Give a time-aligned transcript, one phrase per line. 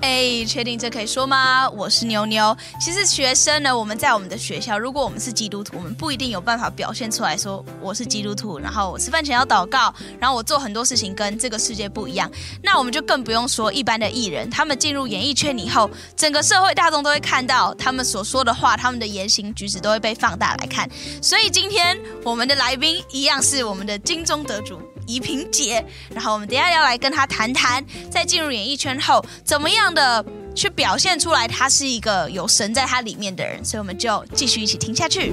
[0.00, 1.68] 哎，确定这可以说吗？
[1.70, 2.56] 我是妞妞。
[2.80, 12.30] 其实学生呢，我们在我们的学校，如果我们是基督徒，我们不一定有办法表现出来说我是基督徒，然后我吃饭前要祷告，然后我做很多事情跟这个世界不一样。
[12.62, 20.88] 那我们就更不用说一般的艺人，他们进入演艺圈以后，整个社会大众都会看到他们所说的话，他们的言行举止都会被放大来看。
[21.20, 24.80] 所以今天我们的来宾一样是我们的金钟得主。
[25.08, 25.84] 怡萍姐，
[26.14, 35.32] 然后我们等下要来跟她谈谈，在进入演艺圈后，怎么样的去表现出来，她是一个有神在她里面的人，所以我们就继续一起听下去。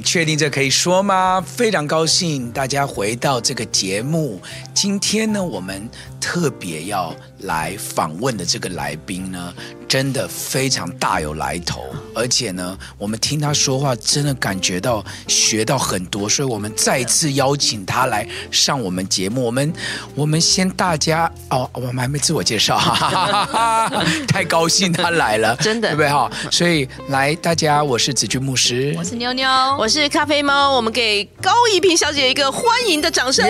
[0.00, 1.40] 确定这可以说吗？
[1.40, 4.40] 非常高兴大家回到这个节目。
[4.74, 5.88] 今天呢，我们
[6.20, 9.52] 特别要来访问的这个来宾呢，
[9.88, 19.42] 真的非常大有来头，而且呢，我们听他说话，真的感觉到学到很多，所以我们再次邀请他来上我们节目。
[19.42, 19.72] 我们
[20.14, 23.46] 我们先大家哦，我们还没自我介绍，哈哈
[23.88, 26.30] 哈，太高兴他来了，真的对不对哈？
[26.50, 29.48] 所以来，大家，我是子君牧师，我是妞妞。
[29.78, 33.44] 我是咖啡猫，我们给高怡萍小姐一个欢迎的掌声。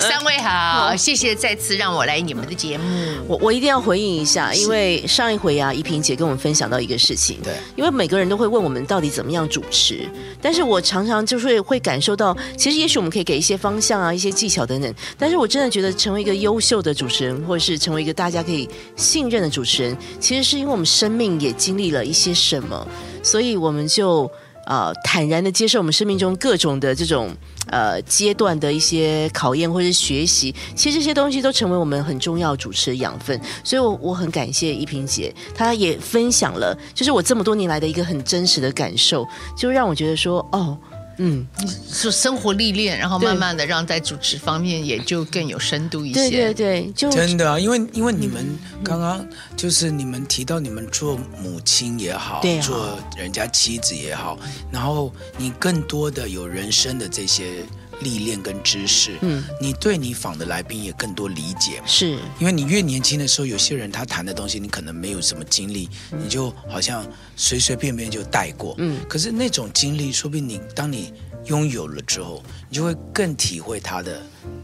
[0.00, 2.84] 三位好，谢谢再次让我来你们的节目。
[3.26, 7.38] 我我一定要回应一下，因为上一回啊，怡萍姐跟我们分享到一个事情。
[7.42, 10.00] 对，因为每个人都会问我们到底怎么样主持，
[10.42, 14.94] 但是我常常就是会感受到，其实也许我们可以给一些方向啊，一些技巧等等。
[15.18, 22.86] 但是我真的觉得，成为一个优秀的主持人，或者是成为一个大家可以信任的主持人，其实是因为我们生命也经历了一些什么。
[23.22, 24.30] 所以我们就
[24.66, 27.34] 呃坦然的接受我们生命中各种的这种
[27.68, 33.40] 呃阶段的一些考验或者是学习，其实这些东西都成为我们很重要主持的养分。
[33.62, 40.78] 所以我，我很感谢依萍姐，她也分享了，就是我这么多年来的一个很真实的感受，就让我觉得说，哦。
[41.18, 41.46] 嗯，
[41.90, 46.14] 是生活历练，然后慢慢的让在主持方面也就更有深度一些。
[46.14, 49.26] 对对对，就真的啊，因为因为你们刚刚
[49.56, 54.38] 就是你们提到你们做母亲也好，对啊，做人家妻子也好，
[54.70, 57.64] 然后你更多的有人生的这些
[58.00, 62.18] 历练跟知识，嗯，你对你访的来宾也更多理解嘛，是。
[62.38, 67.06] 因为你越年轻的时候，有些人他谈的东西你可能没有什么经历，你就好像
[67.36, 71.12] 随随便便就带过，嗯，可是那种经历，说不定你当你
[71.46, 74.20] 拥有了之后，你就会更体会他的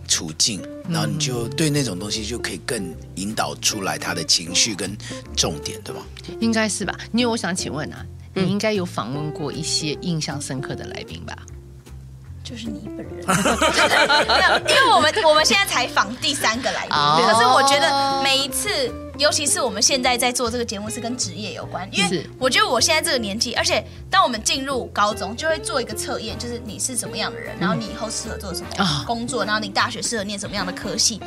[0.08, 4.97] 处境，然后你就对那种东西就可以更引导出来他的情绪跟
[5.36, 6.02] 重点，对吧？
[6.41, 6.98] 应该是吧？
[7.12, 8.04] 因为我想请问啊，
[8.34, 11.36] 你应该有访问过一些印象深刻的来宾吧？
[12.50, 13.24] 就是你本人，
[14.68, 17.24] 因为我们我们现在采访第三个来宾，oh.
[17.24, 31.20] 可是我觉得每一次，尤其是我们现在在做这个节目是跟职业有关，因为我觉得我现在这个年纪，而且当我们进入高中，就会做一个测验，就是你是什么样的人，然后你以后适合做什么工作，然后你大学适合念什么样的科系，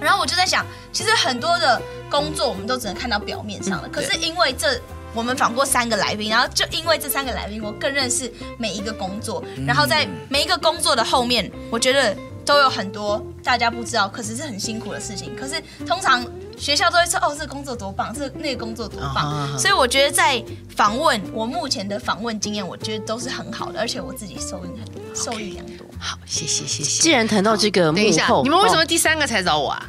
[0.00, 1.80] 然后我就在想，其实很多的
[2.10, 4.80] 工作我们都只能看到表面上的，可是因为这。
[5.18, 9.42] 我们访过三个来宾，然后就因为这三个来宾，我更认识每一个工作。
[9.66, 15.34] 然后在每一个工作的后面，我觉得都有很多大家不知道，可是是很辛苦的事情。
[15.34, 16.24] 可是通常
[16.56, 20.40] 学校都会说：“哦，这个工作多棒，这那个工作多棒。”所以我觉得在
[20.76, 25.87] 访问我目前的访问经验，我觉得都是很好的，而且我自己受益很多，受益良多。
[25.98, 27.02] 好，谢谢谢谢。
[27.02, 29.82] 既然谈到这个幕后，等一下，你们为什么第三个才找我啊？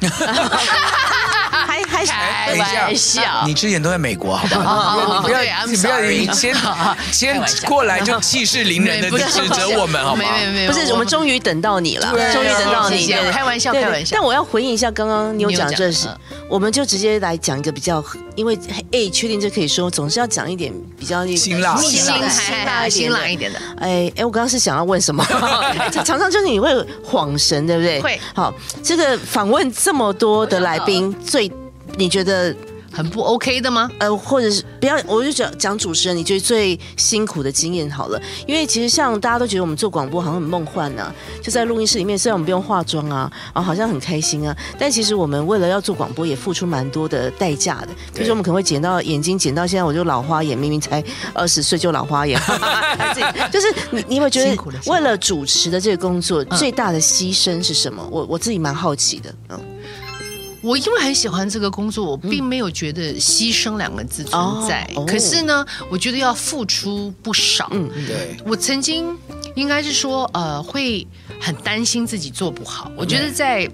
[1.50, 5.20] 还还 开玩笑，你之前都在美国，好不好？
[5.22, 6.54] 你不要，你不要你先
[7.12, 10.24] 先过来就气势凌人的指责我们，好吗？
[10.36, 13.12] 没有没有，不是，我们终于等到你了，终于等到你。
[13.30, 14.16] 开玩笑，开玩笑。
[14.16, 16.08] 但我要回应一下刚刚你有讲这事，
[16.48, 18.02] 我们就直接来讲一个比较，
[18.34, 18.58] 因为
[18.92, 23.60] 哎，确定这可以说，总是要讲一点比较辛辣、辛辣、辛辣一点的。
[23.78, 25.24] 哎哎，我刚刚是想要问什么？
[26.04, 26.70] 常常就是你会
[27.04, 28.00] 恍神，对不对？
[28.00, 28.20] 会。
[28.34, 28.52] 好，
[28.82, 31.50] 这个访问这么多的来宾，最
[31.96, 32.54] 你觉得？
[32.92, 33.90] 很不 OK 的吗？
[33.98, 38.20] 呃，或者是不要，我就讲讲主持人，你觉得最辛苦的经验好了。
[38.46, 47.88] 因为其实像大家都觉得我们做广播好像很梦幻啊，就在录音室里面，虽然我们不用化妆啊，啊，好像很开心啊，但其实我们为了要做广播，也付出蛮多的代价的。
[48.12, 51.02] 比如说我们可能会剪到眼睛，剪到现在我就老花眼，明明才
[51.32, 52.40] 二十岁就老花眼，
[53.52, 54.56] 就是你你会觉得
[54.86, 58.06] 为了主持的这个工作，最大的牺牲是什么？
[58.10, 59.60] 我我自己蛮好奇的，嗯。
[60.62, 64.88] 我因为很喜欢这个工作，我并没有觉得牺牲两个字存在。
[65.06, 67.68] 可是呢，我觉得要付出不少。
[67.72, 68.36] 嗯，对。
[68.44, 69.16] 我曾经
[69.54, 71.06] 应该是说，呃，会
[71.40, 72.90] 很担心自己做不好。
[72.96, 73.68] 我觉得在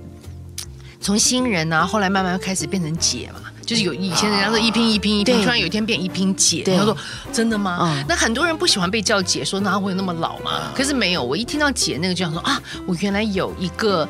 [1.01, 3.41] 从新人啊，后来慢慢开始变成姐嘛。
[3.67, 6.97] 就是有以前人家说一拼一拼一拼，突然有一天变一拼姐，他说
[7.33, 8.01] 真的吗？
[8.09, 10.71] 那很多人不喜欢被叫姐，说那会有那么老吗？
[10.73, 14.09] 可是没有，我一听到姐那个就想说啊，我原来有一个，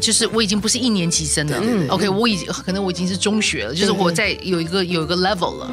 [0.00, 5.70] 就是我已经不是一年级生了，OK，我已经可能我已经是中学了，就是我在有一个有一个 level 了。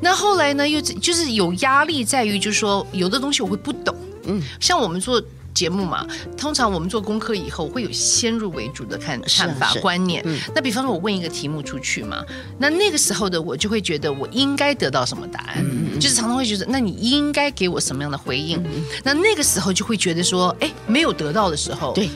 [0.00, 5.22] 那后来呢，又就是有压力在于，就是说有的东西我会不懂，嗯，像我们做。
[5.54, 10.22] 节目嘛，通常我们做功课以后会有先入为主的看看法观念。
[10.24, 12.24] 嗯、那比方说，我问一个题目出去嘛，
[12.58, 18.56] 那那个时候的我就会觉得我应该得到什么答案，嗯、就是常常会觉得，那你应该给我什么样的回应？
[18.64, 22.08] 嗯、那那个时候就会觉得说，哎，没有得到的时候，对。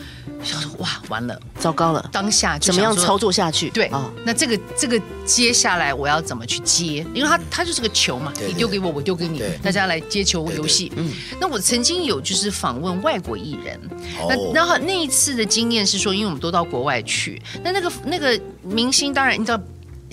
[0.43, 2.08] 想说哇，完了，糟糕了！
[2.12, 3.70] 当下怎么样操作下去？
[3.70, 7.06] 对，哦、那这个这个接下来我要怎么去接？
[7.14, 10.93] 因为它它就是个球嘛，你丢给我，我丢给你，大家来接球游戏。
[10.96, 13.81] 嗯，那我曾经有就是访问外国艺人，
[14.20, 19.61] 哦、那然后那一次的经验是说，因为我们都到国外去，那那个那个明星当然你知道。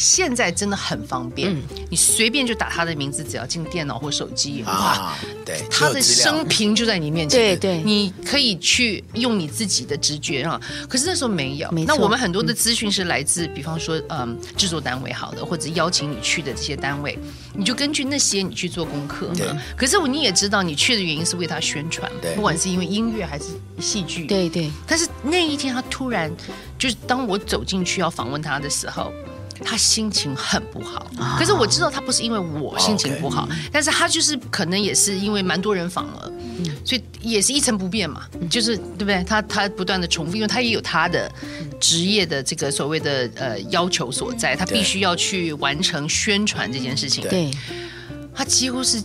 [0.04, 1.56] 现在真的很方便，
[1.90, 5.16] 你随便就打他的名字，只要进电脑或手机，哇，
[5.46, 10.60] 对，他的生平就在你面前，对对，你可以去用你自己的直觉啊。
[10.90, 17.18] 可是那时候没有，那我们很多的资讯是来自，比方说，嗯，制作单位好的，或者邀请你去的这些单位，
[17.56, 19.32] 你就根据那些你去做功课。
[19.38, 19.48] 对，
[19.78, 23.46] 可是我你也知道，你去的原因是为他宣传，不管是因为音乐还是
[23.80, 24.70] 戏剧，对对。
[24.86, 26.30] 但是那一天他突然，
[26.78, 29.14] 就是当我走进去要访问他的时候。
[29.64, 31.08] 他心情很不好，
[31.38, 36.32] 可是我知道他不是因为我心情不好，但是他就是可能也是因为蛮多人访了，
[36.86, 39.24] 所以也是一成不变嘛，就是对不对？
[39.24, 41.32] 他他不断的重复，因为他也有他的
[41.80, 47.24] 职业的这个所谓的呃要求所在，他必须要去完成宣传这件事情。
[47.30, 47.50] 对，
[48.36, 49.02] 他几乎是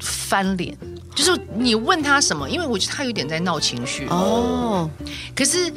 [0.00, 0.76] 翻脸，
[1.14, 4.06] 就是你问他什么，因为我觉得他有点在闹情绪。
[4.06, 4.88] 哦，
[5.34, 5.72] 可是。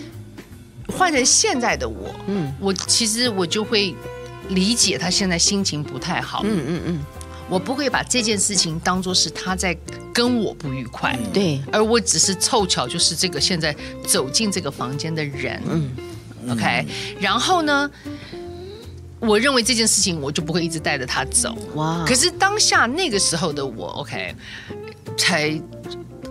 [0.92, 3.96] 换成现在的我，嗯，我其实我就会
[4.50, 7.06] 理解他现在心情不太好，嗯嗯嗯，
[7.50, 9.78] 我不会把这件事情当做是他在
[10.14, 13.76] 跟我不愉快，对，而我只是凑巧就是这个现在
[14.06, 15.92] 走进这个房间的人，嗯
[16.50, 16.86] ，OK，
[17.20, 17.90] 然后呢，
[19.20, 24.36] 我认为这件事情我就不会一直带着他走，哇，可是当下那个时候的我，OK，
[25.18, 25.62] 才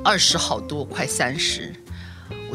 [0.04, 1.72] 二十好多，快三十。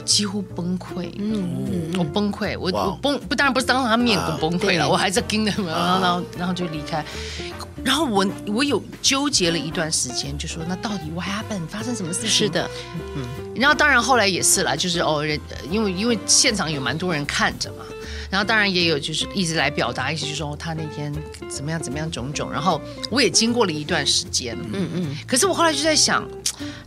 [0.03, 7.03] 我几乎崩溃，嗯，我崩溃，我我崩不，当然不是当着他面我崩溃了，我还在跟着，然后然后然后就离开，
[7.85, 12.29] 然后我我有纠结了一段时间，就说那到底 what happened 发生什么事情？
[12.29, 12.69] 是的，
[13.15, 15.39] 嗯，然后当然后来也是啦，就是哦，人
[15.71, 17.85] 因为因为现场有蛮多人看着嘛，
[18.29, 21.13] 然后当然也有就是一直来表达一直，就说他那天
[21.49, 26.27] 怎么样怎么样种种，然后我也经过了一段时间，嗯嗯，可是我后来就在想，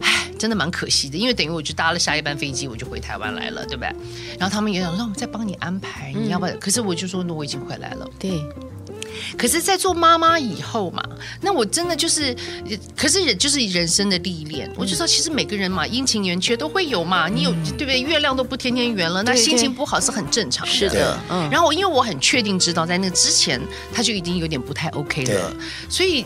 [0.00, 0.15] 哎。
[0.38, 3.90] 真的蛮可惜的，因为等于我就搭了下一班飞机，我就回台湾来了，对不对？
[4.38, 6.52] 然后他们也想，让我们再帮你安排，你要不要？
[6.52, 8.08] 嗯、可是我就说，那我已经回来了。
[8.18, 8.40] 对。
[9.38, 11.02] 可是，在做妈妈以后嘛，
[11.40, 12.36] 那我真的就是，
[12.94, 14.68] 可是也就是人生的历练。
[14.68, 17.26] 嗯、我就说，其实每个人嘛，阴晴圆缺都会有嘛。
[17.26, 18.00] 你有、嗯、对不对？
[18.00, 20.72] 月亮都不天天圆了，那心情不好是很正常的。
[20.72, 21.18] 是的。
[21.30, 21.48] 嗯。
[21.50, 23.58] 然后，因为我很确定知道，在那之前
[23.92, 25.56] 他就已经有点不太 OK 了，
[25.88, 26.24] 所以。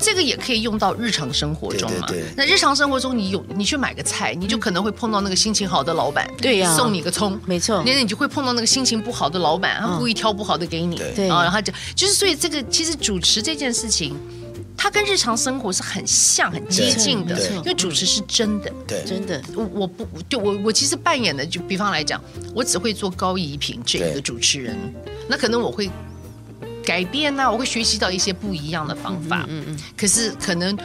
[0.00, 2.06] 这个也可以用到日常生活中嘛？
[2.08, 7.82] 对对对，那日常生活中，你有你去买个菜，你就可能会碰到那个心情好的老板，对呀，送你个葱，没错。
[7.84, 11.28] 那你就会碰到那个心情不好的老板，他故意挑不好的给你，对。
[11.28, 14.16] 啊，然后就就是所以这个其实主持这件事情，
[14.76, 19.42] 它跟日常生活是很像、很接近的，因为主持是真的，对，真的。
[19.54, 22.22] 我我不对我我其实扮演的就比方来讲，
[22.54, 24.76] 我只会做高怡平这个主持人，
[25.28, 25.90] 那可能我会。
[26.84, 29.44] 改变呢、啊，我会学习到一些不一样的方法。
[29.48, 29.78] 嗯嗯。
[29.96, 30.76] 可是可能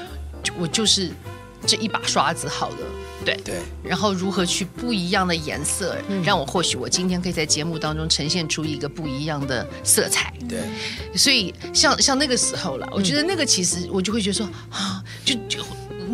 [0.57, 1.11] 我就是
[1.65, 2.77] 这一把刷子好了，
[3.23, 3.55] 对对。
[3.83, 10.33] 然后如何去不一样的颜色，嗯、让我或许我今天可以在节目当中呈现出一个不一样的色彩。
[10.47, 10.59] 对。
[11.15, 15.63] 所以像像那个时候了，我觉得那个其实我就会觉得说啊，就就。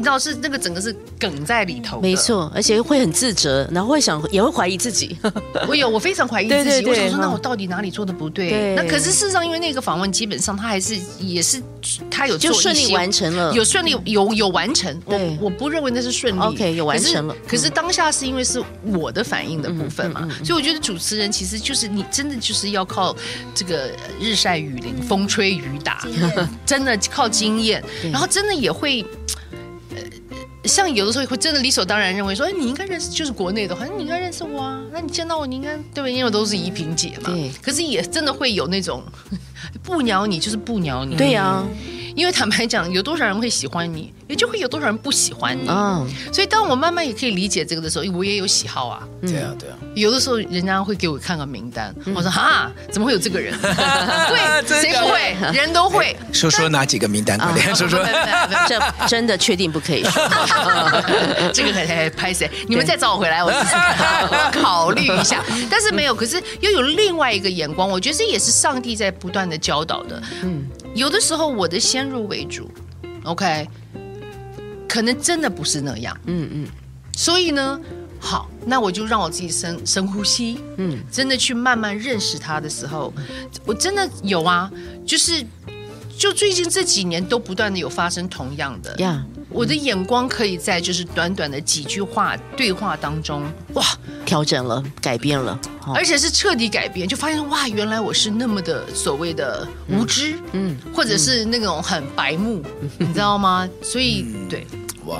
[0.01, 5.15] 你知道是那个整个是梗在里头，没错，而且会很自责，然后会想也会怀疑自己。
[5.69, 6.89] 我有，我非常怀疑自己。
[6.89, 8.73] 我想说，那我到底哪里做的不对？
[8.73, 11.61] 那可是事实上，因为那个访问基本上他还是也是
[12.09, 14.99] 他有就顺利完成了，有顺利有有完成。
[15.05, 17.35] 我我不认为那是顺利，OK，有完成了。
[17.47, 23.15] 可是当下是因为是我的反应的部分嘛，所以我觉得主持人其实就是你真的就是要靠
[23.53, 26.07] 这个日晒雨淋、风吹雨打，
[26.65, 29.05] 真的靠经验，然后真的也会。
[30.65, 34.81] 像有的时候会真的理所当然认为说，哎，你应该认识就是国内的，好像你应该认识我啊。
[34.91, 36.13] 那你见到我，你应该对不对？
[36.13, 37.31] 因为都是怡萍姐嘛。
[37.31, 37.51] 对。
[37.61, 39.03] 可是也真的会有那种
[39.81, 41.15] 不鸟你就是不鸟你。
[41.15, 41.63] 对呀。
[42.15, 45.67] 因为坦白讲，有多少人会喜欢你，也就会有多少人不喜欢你。
[45.67, 49.01] 嗯，所以当我慢慢也可以理解这个的时候，我也有喜好啊。
[49.21, 49.77] 对啊，对啊。
[49.93, 53.53] 有的时候人家会给我看个名单，我说啊，怎么会有这个人？
[53.59, 55.35] 会，谁不会？
[55.53, 56.15] 人都会。
[56.31, 57.37] 说说哪几个名单？
[57.37, 57.99] 快点说说。
[58.67, 60.11] 这真的确定不可以说。
[61.53, 62.49] 这个还拍谁？
[62.67, 65.43] 你们再找我回来，我试试看，我考虑一下。
[65.69, 70.21] 但是没有，可是又有另外一个眼光，我觉得这也是上帝在不断的教导的。
[70.43, 72.69] 嗯，有的时候我的先入为主
[73.23, 73.67] ，OK，
[74.87, 76.17] 可能真的不是那样。
[76.25, 76.67] 嗯嗯，
[77.15, 77.79] 所以呢。
[78.23, 83.11] 好，那我就让我自己深深呼吸，嗯，真的去慢慢认识他的时候，
[83.65, 84.71] 我真的有啊，
[85.03, 85.43] 就是
[86.15, 89.43] 就最近这几年都不断的有发生同样的呀，Yeah.
[89.49, 93.43] 我的眼光可以在就是短短的几句话对话当中，
[93.73, 93.83] 哇，
[94.23, 95.59] 调整了，改变了，
[95.95, 103.67] 而且是彻底改变，就发现哇，原来我是那么的所谓的无知，嗯，嗯或者是那种很白目，嗯、你知道吗？
[103.81, 104.65] 所以、嗯、对，
[105.05, 105.19] 哇。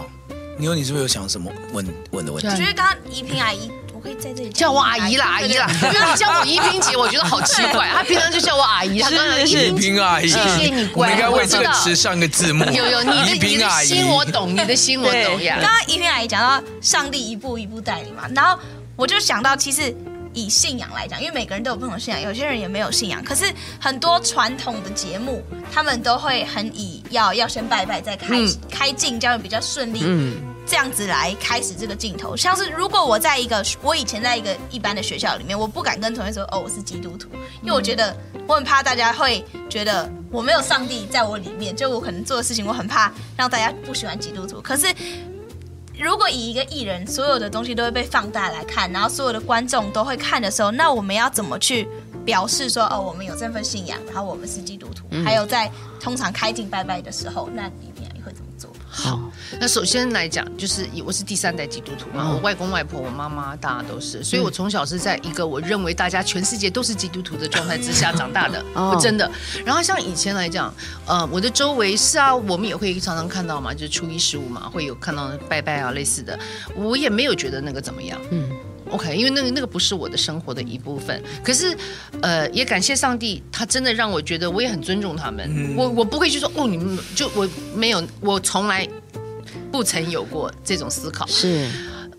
[0.57, 2.47] 你有，你是不是有想什么问问的问题？
[2.47, 7.89] 我觉得刚刚怡萍阿姨，我可以在这里叫我阿姨啦，阿姨啦，因为你叫我依萍姐，我觉得好奇怪。
[7.95, 11.07] 她平常就叫我阿姨，她刚刚怡萍阿姨，谢谢你乖。
[11.07, 12.63] 我应该为这个词上个字幕。
[12.65, 15.57] 有有，你的你的心我懂，你的心我懂呀。
[15.59, 18.59] 刚刚依萍阿姨讲到上帝一步一步带领嘛，然后
[18.95, 19.91] 我就想到，其实
[20.33, 23.23] 以信仰来讲，因为每个人都有不同的信仰，有些人也没有信仰。
[23.23, 23.45] 可是
[23.79, 28.27] 很多传统的节目，他们都会很以要要先拜拜再开
[28.69, 30.01] 开镜，这样比较顺利。
[30.03, 30.41] 嗯。
[30.63, 37.27] 这样子来开始这个镜头，像是如果我在一个我以前在一个一般的学校里面，我不敢跟同学说哦，我是基督徒，
[37.61, 38.15] 因为我觉得
[38.47, 44.61] 我很怕大家会觉得我没有上帝在我里面，就我可能做的事情，我很怕让大家不喜欢基督徒。
[44.61, 44.85] 可是
[46.01, 51.87] 如果以一个艺人，所有的东西都会被放大来看，然后所有的观众都会看的时候，那我们要怎么去
[52.25, 57.90] 表示说哦，我们有这份信仰，然后我们是基督徒，嗯、还有在通常开镜拜拜的时候，那里
[59.01, 59.19] 好，
[59.59, 69.29] 那首先来讲，就是我是第三代基督徒嘛，我外公外婆、我妈妈，大家都是，所以我从小是在一个我认为大家全世界都是基督徒的状态之下长大的，哦真的。
[69.65, 70.71] 然后像以前来讲，
[71.07, 76.37] 呃，我的周围是啊，我们也会常常看到嘛，就是初一十五嘛，会有看到拜拜啊类似的，
[76.75, 78.47] 我也没有觉得那个怎么样，嗯。
[78.91, 81.21] OK，因为那个那个不是我的生活的一部分。
[81.43, 81.75] 可是，
[82.21, 85.49] 呃，也感谢上帝，他真的让我觉得我也很尊重他们。
[85.49, 88.87] 嗯、我我不会去说哦，你们就我没有，我从来
[89.71, 91.25] 不曾有过这种思考。
[91.27, 91.67] 是。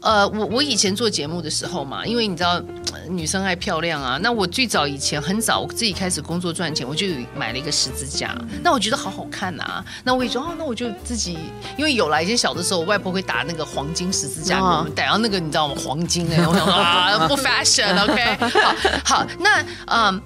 [0.03, 2.61] 呃，我我以前做节目的时候嘛，因为你知道
[3.09, 7.07] 女生爱漂亮啊，那我最早以前很早我自己开始工作赚钱，我就
[7.37, 11.39] 买了一个十字架，那我觉得好好看啊，那我也说哦，那我就自己，
[11.79, 15.75] 因为有了以前小的时候，我外婆会打那个黄金十字架给我们戴，然后那个你知道吗？
[15.79, 19.05] 黄金哎，我想说啊，不 fashion，OK，、okay?
[19.05, 20.23] 好，好，那嗯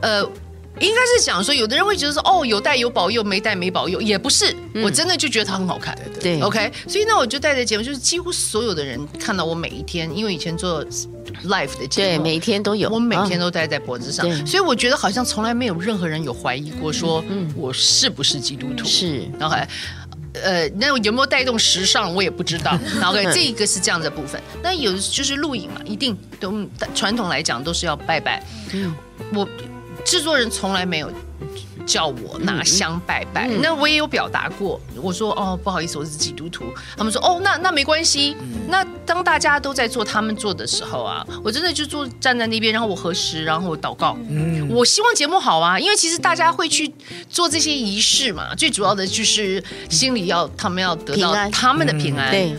[0.00, 0.22] 呃。
[0.22, 0.30] 呃
[0.80, 4.54] 应该是讲说，有的人会觉得说，哦，有戴有保佑，没戴没保佑，也不是。
[4.74, 6.70] 嗯、我真的就觉得它很好看，对对，OK。
[6.86, 10.84] 所以呢，我就带着节目，就是几乎所有的人看到我每一天，因为以前做
[11.44, 18.84] live 的节目，对，每一天都有，我每天都戴在脖子上，哦、所以我觉得好像从来没有任何人有怀疑过说，嗯，我是不是基督徒？
[18.84, 19.66] 是，然后还，
[20.34, 22.78] 呃，那有没有带动时尚，我也不知道。
[23.00, 24.38] 然后这个是这样的部分。
[24.62, 26.52] 那有就是录影嘛，一定都
[26.94, 28.42] 传统来讲都是要拜拜。
[28.74, 28.94] 嗯，
[29.32, 29.48] 我。
[30.06, 31.10] 制作人从来没有
[31.84, 36.64] 叫我拿香拜拜，那我也有表达过，我说哦，不好意思，我是基督徒。
[36.96, 38.36] 他们说哦，那那没关系。
[38.40, 44.16] 嗯、那当大家都在做他们做的时候啊，我真的就坐站在那边，然后我核实，然后我祷告。
[44.28, 46.92] 嗯，我希望节目好啊，因为其实大家会去
[47.28, 52.30] 做这些仪式嘛，最主要的就是心里要他们要得到他们的平安。
[52.30, 52.56] 对。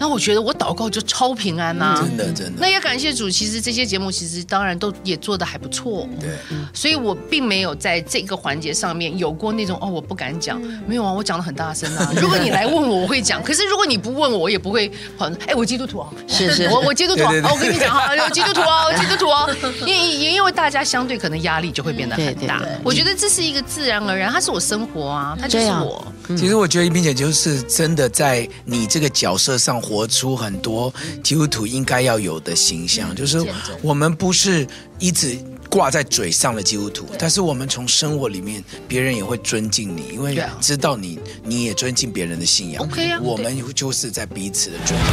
[0.00, 2.52] 那我觉得我祷告就超平安呐、啊，真的真的。
[2.56, 6.30] 那也感谢主，其实这些节目其实当然都也做的还不错，对。
[6.72, 12.10] 所以我并没有在这个环节上面有过那种哦，我不敢讲，没有啊，我讲的很大声啊。
[12.16, 13.42] 如果你来问我，我会讲。
[13.42, 19.46] 可是如果你不问我，我也不会很哎，我基督徒啊，是是，我 我基督徒啊，我跟你讲哈，有基督徒啊，基督徒啊，
[19.86, 22.62] 因因因为大家相对可能压力就会变得很大。
[22.82, 26.02] 我觉得这是一个自然而然，它是我生活啊，它就是我。
[26.38, 29.78] 其实我觉得怡萍姐就是真的在你这个角色上。
[29.90, 33.44] 活出很多基督徒应该要有的形象，就是
[33.82, 34.64] 我们不是
[35.00, 35.36] 一直
[35.68, 42.80] 挂在嘴上的基督徒，但是我们从生活里面，别人也会尊敬你，因为知道你，你也尊敬别人的信仰。
[42.84, 45.08] OK 啊，我们就是在彼此的尊敬。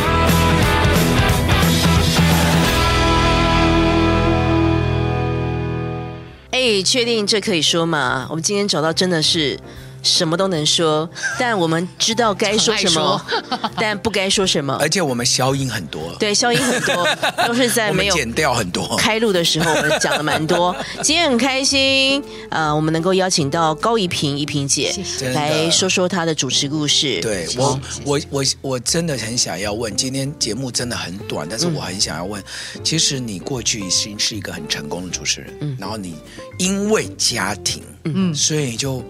[6.52, 8.28] 哎，确定这可以说吗？
[8.30, 9.60] 我们今天找到真的是。
[10.08, 13.22] 什么都能说， 但我们知道该说什么，
[13.78, 14.76] 但不该说什么。
[14.80, 17.08] 而且我们消音很多，对，消音很多，
[17.46, 18.96] 都是在没有剪掉很多。
[18.98, 20.76] 开录的时候，我们讲了蛮多。
[21.04, 24.96] 今天很开心，呃，我们能够邀请到高一平一萍姐
[25.34, 27.20] 来说说她的主持故事。
[27.22, 32.42] 对我，我，我，我真的很想要问，今天节目真的很短，但是我很想要问，
[32.76, 36.16] 嗯、其实你过去已经是一个很成功的主持人，嗯，然后你
[36.58, 39.04] 因为家庭，嗯，所以就。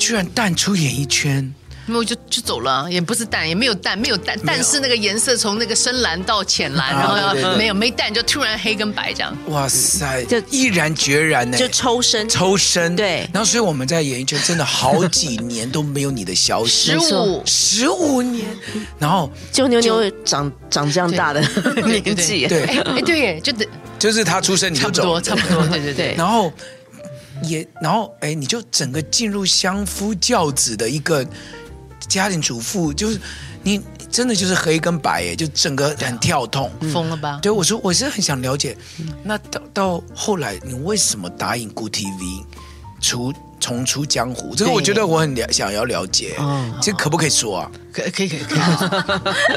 [0.00, 1.52] 居然淡出演艺圈，
[1.84, 7.58] 没有就就走了，也不是淡，也没有淡，没有淡，但是那个颜色从那个深蓝到浅蓝，然后对对对。
[7.58, 9.36] 没有没淡，就突然黑跟白这样。
[9.48, 12.96] 哇塞，就毅然决然呢，就抽身，抽身。
[12.96, 17.42] 对，然后所以我们在演艺圈真的好几年都没有你的消息，十五。
[17.44, 18.46] 十五年，
[18.98, 21.40] 然后就妞妞长长这样大的
[21.84, 23.52] 年纪，对，哎对，就
[23.98, 26.50] 就是他出生你就走，差不多，差不多，对对对，然后。
[27.42, 31.26] 也，然后哎，你就整个进入相夫教子的一个
[32.08, 33.20] 家庭主妇，就是
[33.62, 33.80] 你
[34.10, 37.38] 真的就是黑跟白哎，就整个很跳痛，疯了吧？
[37.42, 38.76] 对，我说我是很想了解，
[39.22, 42.44] 那到到后来你为什么答应 Good TV
[43.00, 44.54] 出重出江湖？
[44.54, 46.36] 这个我觉得我很了想要了解，
[46.82, 47.70] 这可不可以说啊？
[47.92, 48.60] 可可以可以可以，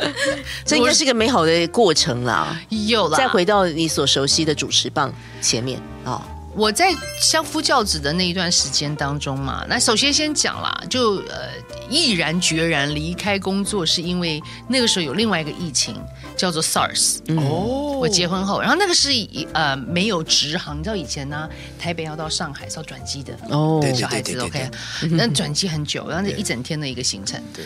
[0.66, 2.60] 这应该是一个美好的过程啦。
[2.70, 6.28] 有了，再回到你所熟悉的主持棒前面啊。
[6.56, 11.50] 我在相夫教子的那一段时间当中嘛，那首先先讲啦，就呃
[11.90, 16.00] 毅然决然离开工作，是因为那个时候有另外一个疫情
[16.38, 17.18] 叫做 SARS。
[17.38, 19.10] 哦，我结婚后，然后那个是
[19.54, 24.70] 呃没有直航，你知道以前呢，台北要到上海是要转机的哦，小孩子 OK，
[25.12, 27.42] 那转机很久，然后这一整天的一个行程。
[27.54, 27.66] 对，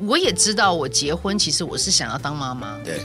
[0.00, 2.76] 我也知道我结婚其实我是想要当妈妈。
[2.84, 3.00] 对。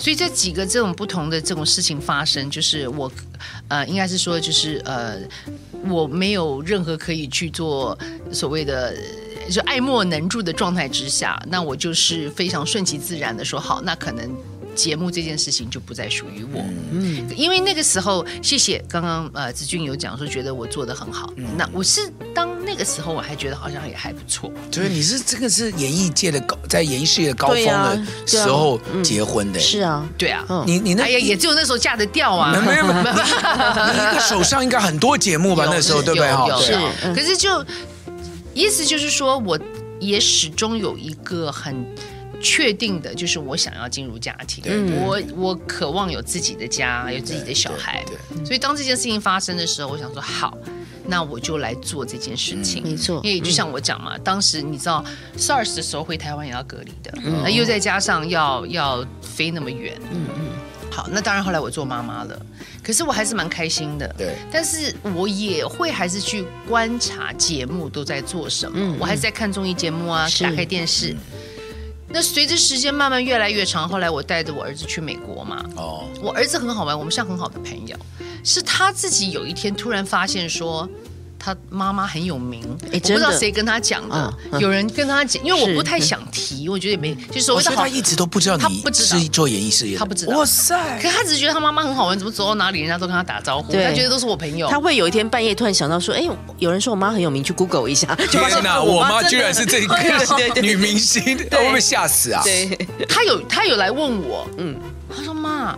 [0.00, 3.12] 所以这几个这种不同的这种事情发生，就是我，
[3.68, 5.18] 呃，应该是说，就是呃，
[5.86, 7.96] 我没有任何可以去做
[8.32, 8.96] 所谓的
[9.50, 14.34] 就爱莫能助的状态之下，那我就是非常顺其自然的说好，那可能。
[14.80, 36.30] 节目这件事情就不再属于我，嗯，因为那个时候，谢谢刚刚呃子俊有讲说觉得我做的很好，嗯，那我是当那个时候我还觉得好像也还不错，所以你是这个是演艺界的高，在演艺事业的高峰的时候结婚的，啊啊嗯，是啊，对啊，你你那哎呀也只有那时候嫁得掉啊，没有没有， 你一个手上应该很多节目吧那时候对不对？
[36.30, 36.72] 有有是，
[37.14, 37.62] 可是就
[38.54, 39.58] 意思就是说我
[40.00, 41.84] 也始终有一个很。
[42.40, 44.64] 确定的就是我想要进入家庭，
[44.96, 48.04] 我我渴望有自己的家，有自己的小孩。
[48.44, 50.56] 所以当这件事情发生的时候，我想说好，
[51.06, 52.82] 那我就来做这件事情。
[52.82, 55.04] 没错，因为就像我讲嘛，当时你知道
[55.36, 60.00] SARS 的时候回台湾也要隔离的，那又再加上要要飞那么远。
[60.10, 60.46] 嗯嗯。
[60.90, 62.46] 好，那当然后来我做妈妈了，
[62.82, 64.12] 可是我还是蛮开心的。
[64.18, 64.34] 对。
[64.50, 71.14] 但是我也会还是去观察节目都在做什么，我还是在看综艺节目啊，打开电视。
[72.12, 75.64] 那随着时间慢慢越来越长，后来我带着我儿子去美国嘛。
[75.76, 77.96] 哦，我儿子很好玩，我们像很好的朋友。
[78.42, 80.88] 是他自己有一天突然发现说。
[81.42, 87.76] 他妈妈很有名，我不知道谁跟他讲的，有人跟他讲，因为我不太想提，我觉得也没，就是我觉得。
[87.76, 90.36] 他一直都不知道你是做演艺事业，他不知道。
[90.36, 91.00] 哇塞！
[91.02, 94.68] 可他只是觉得他妈妈很好玩，怎么走到哪里人家都跟他打招呼，他觉得都是我朋友。
[94.68, 98.14] 他会有一天半夜突然想到说：“哎，有人说我妈很有名，去 Google 一下。
[98.30, 99.96] ”就发现我妈居然是这个
[100.60, 102.42] 女明星，他会不会吓死啊？
[102.44, 102.76] 对，
[103.08, 104.76] 他有他有来问我，嗯，
[105.16, 105.74] 他说：“妈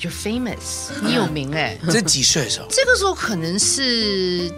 [0.00, 2.66] ，You're famous，你有名哎。”这几岁的时候？
[2.70, 4.50] 这个时候可能是。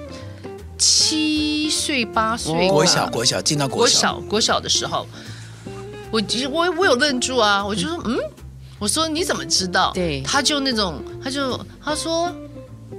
[0.79, 4.21] 七岁八岁，国小国小进到国小。
[4.29, 5.07] 国小的时候，
[6.11, 8.19] 我其实我我有愣住啊，我就说嗯，
[8.79, 9.93] 我说你怎么知道？
[9.93, 12.33] 对，他就那种，他就他说。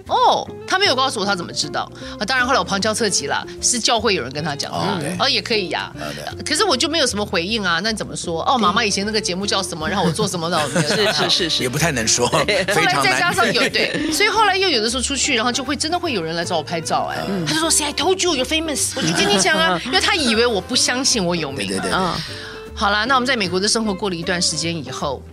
[0.08, 2.26] 哦，他没有告诉我他怎么知道啊？
[2.26, 5.91] 当然后来我旁敲侧击了，是教会有人跟他讲的，哦，哦也可以呀。
[6.45, 7.80] 可是我就没有什么回应啊。
[7.84, 8.43] 那你怎么说？
[8.45, 9.89] 哦，妈妈以前那个节目叫什么？
[9.89, 10.60] 然后我做什么的？
[10.69, 12.28] 是是是是，也不太能说。
[12.30, 17.17] 后来再加上有对， 所以后来又有的时候出去，然后就会真的会有人来找我拍照哎。
[17.48, 21.67] 他就说：“See, I told you you're famous。”我就跟你讲啊，因为他以为我不相信我有名。
[21.67, 21.91] 对对对。
[22.78, 25.24] 好啦，那我们在美国的生活过了一段时间以后。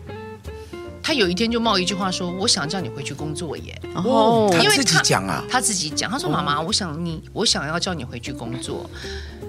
[1.03, 8.89] 他有一天就冒一句话说：“我想叫你回去工作耶。”哦，因为他自己讲啊，他自己讲，他说：“妈妈，我想你，我想要叫你回去工作。”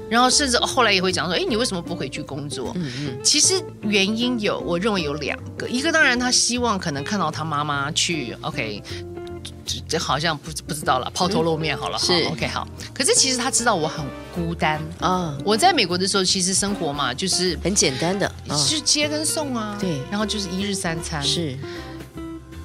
[0.10, 8.82] 然后甚至后来也会讲说：“哎，你为什么不回去工作？”嗯嗯，其实原因有，我认为有两个，一个当然他希望可能看到他妈妈去，OK。
[9.88, 12.68] 这好像不不知道了，抛头露面好了，是 OK 好。
[12.94, 15.38] 可是其实他知道我很孤单啊。
[15.44, 19.78] 我在美国的时候，其实生活嘛，就是很简单的，是接跟送啊。
[19.80, 21.22] 对，然后就是一日三餐。
[21.24, 21.58] 是，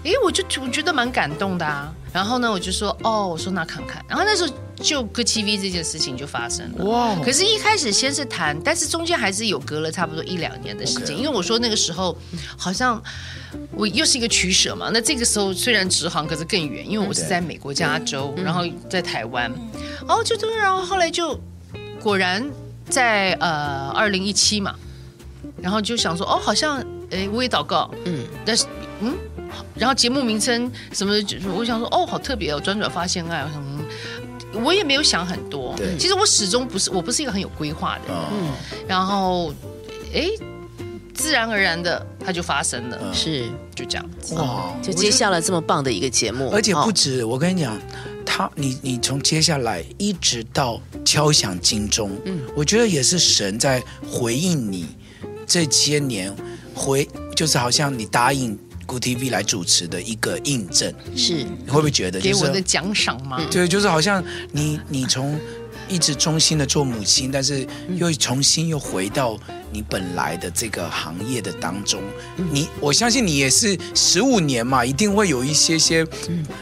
[0.05, 1.93] 哎，我就我觉得蛮感动的啊。
[2.13, 4.05] 然后呢，我就说，哦，我说那看看。
[4.09, 6.85] 然后那时候就歌 TV 这件事情就发生了。
[6.85, 7.17] 哇！
[7.17, 12.17] 可是，一开始先是谈，但是中间还是有隔了差不多一两年的时间.因为我说那个时候
[12.57, 13.03] 好像
[13.73, 14.91] 我又是一个取舍嘛。
[14.93, 19.53] 那这个时候虽然直航，可是更远，因为我是在美国加州，然后在台湾，
[20.07, 21.39] 然后就突然，然后后来就
[22.03, 22.49] 果然
[22.89, 24.75] 在呃二零一七嘛，
[25.61, 26.79] 然后就想说哦，好像
[27.11, 28.65] 哎我也祷告，嗯，但是
[29.01, 29.15] 嗯。
[29.75, 33.83] 然后节目名称什么，就是我想说，哦，好特别哦，转转发现爱，什么，
[34.55, 35.75] 我也没有想很多。
[35.99, 38.23] 其实我始终不是，我不是一个很有规划的人。
[38.33, 38.53] 嗯，
[38.87, 39.53] 然后，
[40.13, 40.29] 哎，
[41.15, 44.35] 自然而然的，它就发生了，是就这样子。
[44.37, 47.79] 哇，就接下了这么棒的一个节目，而且不止，我跟你讲，
[48.25, 54.87] 他，你你从接下来一直到敲响金钟，嗯，我觉得也是神在回应你
[55.47, 56.35] 这些年
[56.75, 58.59] 回，就是好像你答应。
[58.89, 63.39] GOOD TV 来主持的一个印证是，你会不会觉得、就是、给我的奖赏吗？
[63.51, 65.39] 对，就是好像你你从
[65.89, 69.39] 一直忠心的做母亲，但是又重新又回到
[69.71, 72.01] 你本来的这个行业的当中。
[72.51, 76.07] 你我相信你也是十五年嘛，一定会有一些些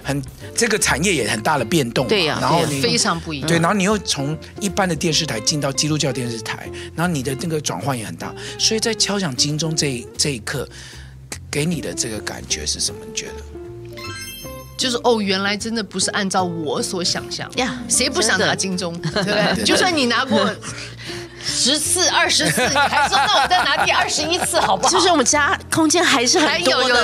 [0.03, 0.21] 很
[0.55, 2.09] 这个产业也很大的变动。
[2.09, 3.49] 对呀、啊，然后你非常不一样。
[3.49, 8.35] 对，然后你又从一般的电视台进到基督教电视台，然后你的那个转换也很大。
[8.59, 10.69] 所以在敲响金钟这这一刻。
[11.51, 13.01] 给你的这个感觉是什么？
[13.07, 13.33] 你觉得？
[14.77, 17.79] 就是哦，原来真的不是按照我所想象呀。
[17.89, 18.93] 谁不想拿金钟？
[19.01, 19.65] 对不对？
[19.65, 20.49] 就算你拿过。
[21.49, 24.93] 十次、二十次，你还说那我再拿第二十一次好不好？
[24.93, 26.95] 就是我们家空间还是很有的，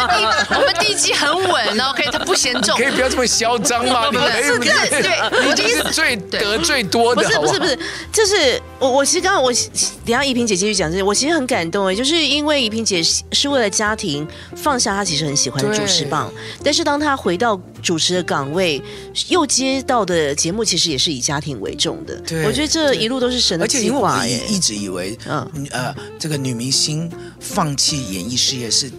[0.56, 2.74] 我们地基很稳，然后可以它不嫌重。
[2.78, 4.10] 可以不要这么嚣张吗？
[4.10, 7.22] 不是，对，我第一次最得最多的。
[7.22, 7.78] 不是不是不是，
[8.10, 16.32] 就是我我其实刚刚我等下怡萍姐继续讲这些，我其实很感动哎，就是因为怡萍姐是为了家庭放下她其实很喜欢的主持棒，
[16.64, 18.82] 但是当她回到主持的岗位，
[19.28, 22.18] 又接到的节目其实也是以家庭为重的。
[22.20, 23.66] 对，我觉得这一路都是神的。
[23.66, 28.90] 因为我一直以为，嗯呃，这个女明星放弃演艺事业是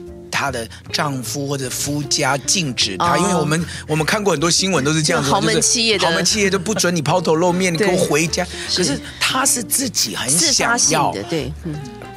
[0.41, 6.07] 她的丈夫或者夫家禁止她，因为我们我们看过很多新闻都是这样子，豪门企业的。
[6.07, 8.43] 豪门企业都不准你抛头露面，你给我回家。
[8.75, 11.53] 可是她是自己很想要的，对，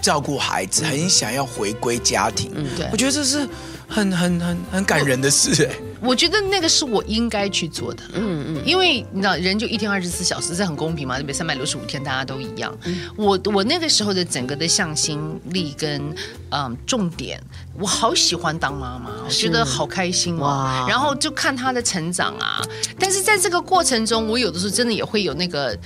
[0.00, 2.50] 照顾孩子，很想要回归家庭。
[2.54, 3.46] 嗯，对，我觉得这是
[3.94, 5.70] 很很很很感人的事，哎。
[6.00, 11.32] 我觉得那个是我应该去做的，嗯嗯，因为你知道，人就一天二十四小时，这很公平嘛，对不对？
[11.32, 12.76] 三百六十五天大家都一样。
[12.84, 16.14] 嗯、我我那个时候的整个的向心力跟
[16.50, 17.40] 嗯重点，
[17.78, 20.84] 我好喜欢当妈妈，我觉得好开心哦。
[20.86, 22.60] 然后就看她的成长啊，
[22.98, 25.78] 但是在这个过程中，我有的时候真的也会有那个。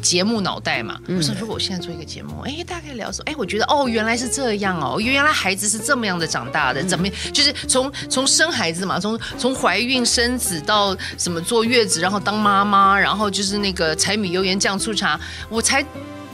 [0.00, 15.84] 节目脑袋嘛，我说如果我现在做一个节目，哎，大概聊说，哎，我觉得哦，原来是这样哦，原来孩子是这么样的长大的，怎么就是从从生孩子嘛，从从怀孕生子到什么坐月子，然后当妈妈，然后就是那个柴米油盐酱醋茶，我才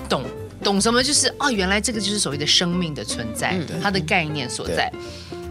[0.09, 0.25] 懂
[0.63, 4.93] 懂什么，就是哦，原来这个就是所谓的生命的存在，它的概念所在。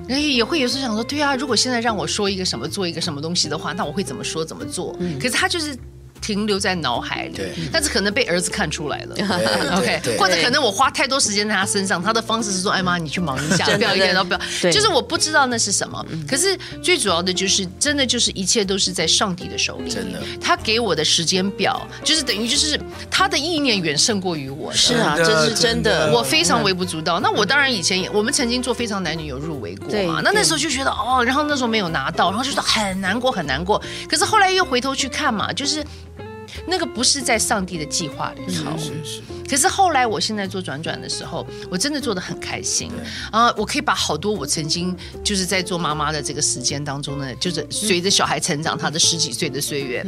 [0.07, 4.97] 然后也会有时候想说，对啊，如果现在让我说一个什么，做一个什么东西的话，那我会怎么说怎么做？
[5.19, 5.77] 可是他就是。
[6.21, 9.15] 停留在脑海里，但是可能被儿子看出来了。
[9.77, 14.39] OK，或者可能我花太多时间在他身上，他的方式是说：“哎妈，你去忙一下，不要一点都不要。”
[14.71, 16.05] 就是我不知道那是什么。
[16.27, 19.89] 可是最主要的就是，真的就是一切都是在上帝的手里。
[19.89, 24.71] 真的，他给我的时间表，就是等于就是他的意念远胜过于我。
[24.73, 27.19] 是啊，这是真的，我非常微不足道。
[27.19, 30.21] 那我当然以前也，我们曾经做非常男女有入围过嘛。
[30.23, 33.81] 那那时候就觉得哦，然后那时候没有拿到，然后就说很难过很难过。
[34.09, 35.83] 可是后来又回头去看嘛，就是。
[36.65, 39.21] 那个不是在上帝的计划里头，是是。
[39.49, 42.91] 可是后来，我现在做转转的时候，我真的做的很开心
[43.31, 43.53] 啊！
[43.55, 44.93] 我可以把好多我曾经
[45.23, 50.05] 就是在做妈妈的这个时间当中呢，就是随着小孩成长，他的十几岁的岁月。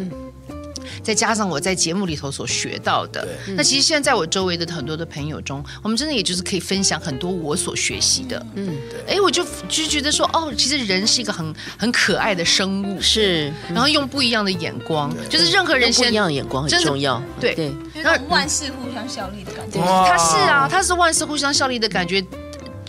[1.04, 8.46] 再加上我在节目里头所学到的，那其实现在在我周围的很多的朋友中，我们真的也就是可以分享很多我所学习的。
[8.56, 9.16] 嗯，对。
[9.16, 13.52] 哎，我就就觉得说，哦，其实人是一个很很可爱的生物，是。
[13.70, 17.22] 然后用不一样的眼光，就是任何人先不一样的眼光很重要。
[17.40, 17.72] 对对，
[18.04, 19.80] 那万事互相效力的感觉。
[19.80, 22.24] 他是啊，他是万事互相效力的感觉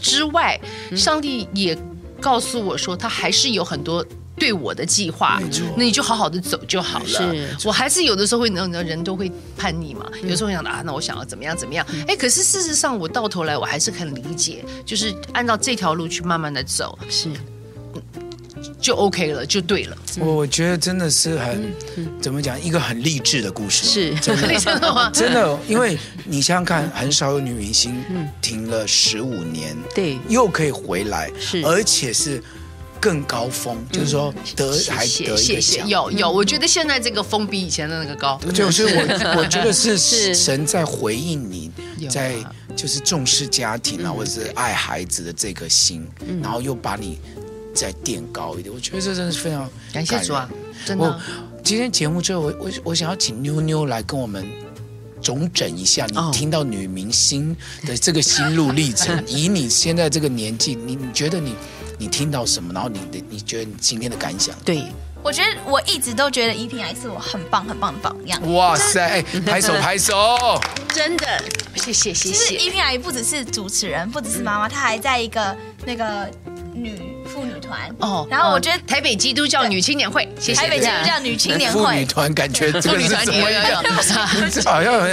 [0.01, 0.59] 之外，
[0.97, 1.77] 上帝也
[2.21, 4.05] 告诉我说，他还是有很多。
[4.41, 5.39] 对我的计划，
[5.77, 7.07] 那你就好好的走就好了。
[7.07, 10.07] 是，我还是有的时候会，能人都会叛逆嘛。
[10.23, 11.87] 有时候会想啊，那我想要怎么样怎么样？
[12.09, 17.29] 哎，可是事实上，我到头来我还是很理解，就是按照这条路去慢慢的走，是，
[18.81, 19.97] 就 OK 了，就对了。
[20.19, 21.73] 我觉得真的是很
[22.21, 23.87] 怎么讲，一个很励志的故事。
[23.87, 24.49] 是，真的，
[25.13, 28.03] 真的，因为你想想看，很少有女明星
[28.41, 32.43] 停了十五年，对，又可以回来，是，而且是。
[33.01, 35.89] 更高峰，就是说得还得一个奖。
[35.89, 38.39] 有有，我觉得现在这个峰比以前的那个高。
[38.53, 41.71] 就是我我觉得是神在回应你，
[42.11, 42.35] 在
[42.77, 46.07] 就是重视家庭啊，或者是爱孩子的这个心，
[46.43, 47.19] 然后又把你
[47.75, 48.75] 再垫高一点。
[48.75, 50.49] 我觉得这真的是非常感谢主啊！
[50.85, 51.21] 真的。
[51.63, 54.47] 今天节目最后，我我我想要请妞妞来跟我们
[55.21, 57.57] 总整一下，你听到女明星
[57.87, 61.55] 的这个心路历程， 以你现在这个年纪，你你觉得你
[61.99, 62.73] 你听到什么？
[62.73, 64.55] 然后你的你觉得你今天的感想？
[64.65, 64.83] 对，
[65.23, 68.55] 我觉得我一直都觉得依萍爱是我很棒很棒的榜样。
[68.55, 70.39] 哇塞，拍手 拍手！
[70.95, 71.43] 真的，
[71.77, 72.33] 谢谢谢谢。
[72.33, 76.29] 其实依萍爱不只是主持人，不只是妈妈，她还在一个那个
[76.83, 77.17] 女。
[77.33, 83.63] 妇女团哦，然后我觉得台北基督教女青年会，谢谢台北基督教女青年会妇女团，感觉这个是怎么样？
[84.67, 85.09] 好像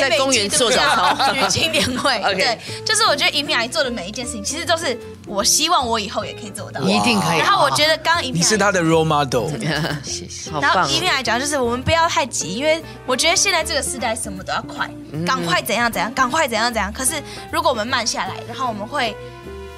[0.00, 0.82] 在公园做早
[1.16, 7.38] 操女青年会， 对，就是我觉得宜萍阿姨做的每一件事情，其实都是我希望我以后也可以做到，一定可以。
[7.38, 9.48] 然后我觉得刚宜萍，你是他的 role model，
[10.02, 10.50] 谢谢。
[10.60, 14.90] 然后宜萍来讲，就是我们不要太急，因为我觉得现在这个时代什么都要快，
[15.24, 16.92] 赶快怎样怎样，赶快怎样怎样。
[16.92, 19.14] 可是如果我们慢下来，然后我们会。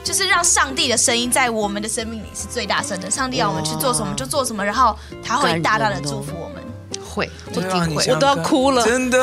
[0.05, 3.11] 就是让上帝的声音在我们的生命里是最大声的。
[3.11, 6.63] 上帝要我们去做什么就做什么，然后他会大大的祝福我们。
[7.15, 9.19] 会，一定会，我都要哭了，真的，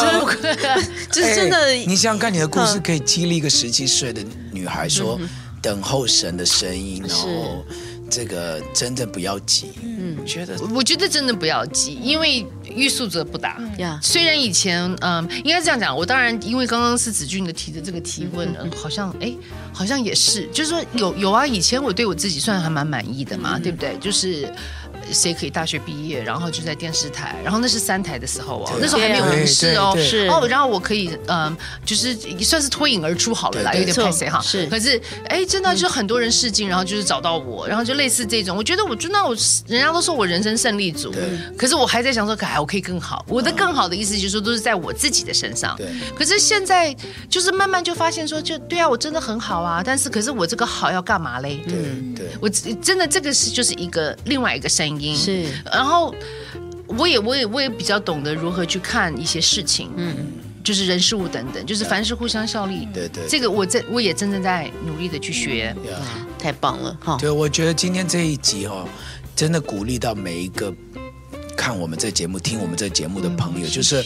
[0.00, 1.70] 真的 就是真的。
[1.70, 5.18] 你想想看，你的故事可以激励一个十七岁的女孩说
[5.60, 7.62] ：“等候神的声音，然后
[8.10, 12.46] 这个真的不要急。”嗯，觉得我觉得真的不要急，因为。
[12.68, 13.58] 欲速则不达。
[13.78, 15.96] 呀，虽然以前，嗯，应该是这样讲。
[15.96, 19.32] 我当然，因为刚刚是子俊的提的这个提问，嗯，好像，哎，
[19.72, 21.46] 好像也是，就是说有有啊。
[21.46, 23.96] 以前我对我自己算还蛮满意的嘛，对不对？
[23.98, 24.52] 就是。
[25.12, 39.34] 谁可以大学毕业，然后就在电视台，然后那是三台的时候哦，那时候还没有电视哦，是哦，然后我可以嗯，就是算是脱颖而出好了啦，有点拍谁哈，是，可是哎，真的就是很多人试镜，然后就是找到我，然后就类似这种，我觉得我真的我
[39.66, 41.14] 人家都说我人生胜利组，
[41.56, 46.94] 可是我还在想说，哎，我可以更好，我的更好的意思就是说都是在我自己的身上，对，可是现在
[47.28, 51.60] 就是慢慢就发现说，就对啊，我真的很好啊，但是可是我这个好要干嘛嘞？
[51.66, 51.76] 对
[52.14, 54.95] 对，我真的这个是就是一个另外一个声音。
[55.14, 56.14] 是，然后
[56.86, 60.14] 我也我也我也比较懂得如何去看一些事情，嗯，
[60.62, 65.74] 就是人事物等等，就是凡事互相效力，对对，这个我在我也真正在努力的去学，
[66.38, 67.16] 太棒了哈！
[67.20, 68.88] 对，我觉得今天这一集哦，
[69.34, 70.72] 真的鼓励到每一个
[71.56, 74.04] 看我们这节目、听我们这节目的朋友，就是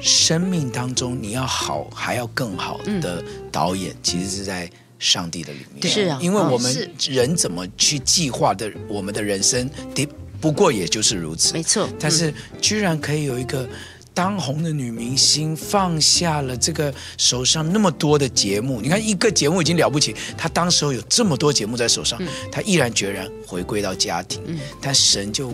[0.00, 4.70] 生命当中你要好还要更好的导演，其实是在。
[5.00, 5.92] 上帝的里面。
[5.92, 10.06] 是啊，因为我们人怎么去计划的我们的人生，的
[10.40, 11.88] 不过也就是如此，没错。
[11.98, 13.68] 但是居然可以有一个
[14.14, 22.20] 当红的女明星放下了这个手上那么多的节目，你看一个节目已经了不起，她当时候有这么多节目在手上，
[22.52, 24.40] 她毅然决然回归到家庭，
[24.80, 25.52] 但神就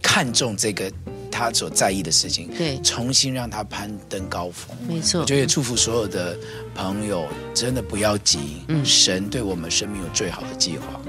[0.00, 0.90] 看中这个。
[1.32, 5.22] 他所在意的事情，对，重新让他攀登高峰，没错。
[5.22, 6.36] 我觉得也祝福所有的
[6.74, 11.00] 朋友，真的不要急，嗯，神对我们生命有最好的计划，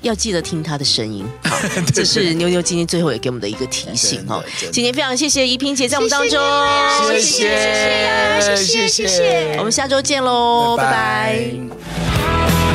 [0.00, 1.24] 要记得听他的声音。
[1.44, 1.56] 好，
[1.94, 4.42] 这是妞妞今天最后也给我们的一个提醒哈。
[4.72, 6.40] 今天非常谢谢怡萍姐在我们当中，
[7.06, 12.65] 谢谢，谢谢，谢谢，我们下周见喽，拜拜。